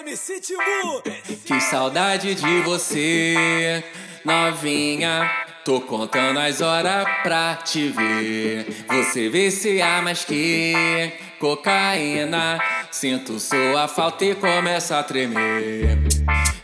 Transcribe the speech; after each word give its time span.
MC 0.00 0.40
Timbu. 0.40 1.02
Que 1.44 1.60
saudade 1.60 2.34
de 2.34 2.60
você, 2.62 3.84
novinha. 4.24 5.30
Tô 5.64 5.80
contando 5.80 6.38
as 6.38 6.60
horas 6.60 7.06
pra 7.22 7.56
te 7.56 7.88
ver. 7.88 8.66
Você 8.88 9.28
viciar 9.28 10.02
mais 10.02 10.24
que 10.24 11.12
cocaína. 11.38 12.58
Sinto 12.90 13.38
sua 13.38 13.88
falta 13.88 14.24
e 14.24 14.34
começa 14.34 14.98
a 14.98 15.02
tremer. 15.02 15.98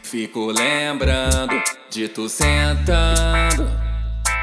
Fico 0.02 0.50
lembrando 0.50 1.62
de 1.90 2.08
tu 2.08 2.28
sentando. 2.28 3.79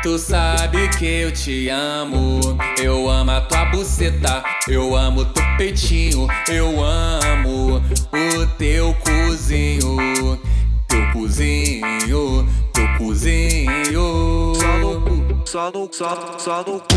Tu 0.07 0.17
sabe 0.17 0.87
que 0.97 1.05
eu 1.05 1.31
te 1.33 1.67
amo. 1.67 2.39
Eu 2.81 3.09
amo 3.09 3.29
a 3.29 3.41
tua 3.41 3.65
buceta. 3.65 4.41
Eu 4.65 4.95
amo 4.95 5.25
teu 5.25 5.43
peitinho. 5.57 6.29
Eu 6.47 6.81
amo 6.81 7.81
o 8.13 8.47
teu 8.57 8.93
cozinho. 8.93 10.39
Teu 10.87 11.11
cozinho. 11.11 12.47
Teu 12.71 12.87
cozinho. 12.97 14.53
Só 14.55 14.77
no 14.77 15.01
cu, 15.01 15.41
só 15.45 15.71
no, 15.71 15.89
só, 15.91 16.35
só 16.37 16.57
no 16.59 16.79
cu. 16.79 16.95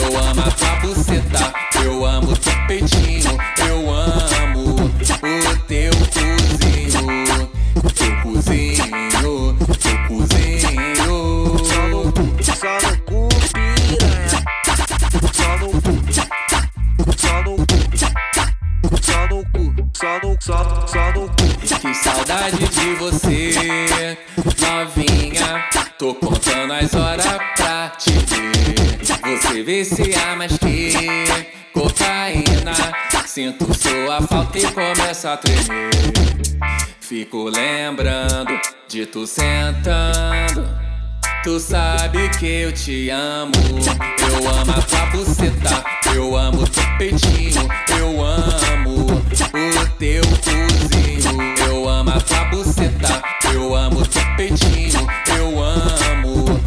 Eu 0.00 0.18
amo 0.18 0.40
a 0.40 0.50
tua 0.50 0.76
buceta. 0.76 1.52
Eu 1.84 2.06
amo 2.06 2.34
teu 2.38 2.66
peitinho. 2.66 3.36
Eu 3.68 3.69
cu, 19.52 19.90
só 19.94 20.18
no, 20.22 20.36
só, 20.40 20.86
só 20.86 21.12
no 21.12 21.28
cu. 21.28 21.80
Que 21.80 21.94
saudade 21.94 22.58
de 22.58 22.94
você, 22.96 24.18
novinha. 24.60 25.64
Tô 25.98 26.14
contando 26.14 26.72
as 26.72 26.94
horas 26.94 27.26
pra 27.56 27.90
te 27.90 28.10
ver. 28.12 29.00
Você 29.22 29.62
viciar 29.62 30.36
mais 30.36 30.56
que 30.58 30.94
cocaína. 31.72 32.72
Sinto 33.26 33.72
sua 33.74 34.20
falta 34.22 34.58
e 34.58 34.66
começa 34.72 35.34
a 35.34 35.36
tremer. 35.36 35.90
Fico 37.00 37.48
lembrando 37.48 38.58
de 38.88 39.06
tu 39.06 39.26
sentando. 39.26 40.68
Tu 41.42 41.58
sabe 41.58 42.28
que 42.38 42.46
eu 42.46 42.72
te 42.72 43.08
amo. 43.10 43.52
Eu 44.18 44.48
amo 44.48 44.72
a 44.72 44.82
tua 44.82 45.06
buceta. 45.06 45.84
Eu 46.14 46.36
amo 46.36 46.68
teu 46.68 46.84
peitinho. 46.98 47.68
Eu 47.98 48.24
amo 48.24 48.52
peitinho. 54.40 55.06
Eu 55.36 55.62
amo 55.62 56.44
o 56.44 56.60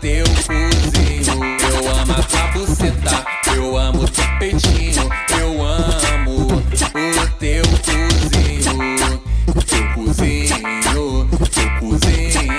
teu 0.00 0.24
cozinho. 0.24 1.34
Eu 1.60 1.90
amo 1.90 2.12
a 2.12 2.22
tua 2.22 2.46
buceta. 2.48 3.26
Eu 3.54 3.76
amo 3.76 4.08
teu 4.08 4.24
peitinho. 4.38 5.10
Eu 5.38 5.62
amo 5.62 6.46
o 6.46 6.62
teu 7.38 7.62
cozinho. 7.74 8.24
Teu 9.66 9.84
cozinho. 9.94 11.28
Teu 11.52 11.68
cozinho. 11.80 12.56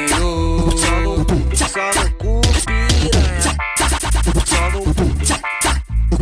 Só 0.78 0.94
no 1.02 1.16
só 1.56 1.86
no 1.96 2.06
cu, 2.18 2.42
piranha. 2.68 3.52
Só 4.46 4.70
no 4.70 4.82
cu, 4.94 5.06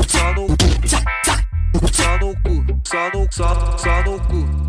só 0.08 0.26
no 0.34 0.48
cu. 0.48 0.64
Só 1.92 2.18
no 2.18 2.28
cu, 2.42 2.54
só 2.86 3.02
no, 3.14 3.28
só, 3.30 3.78
só 3.78 4.04
no 4.04 4.20
cu. 4.22 4.63